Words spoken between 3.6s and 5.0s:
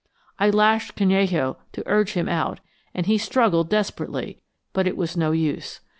desperately, but it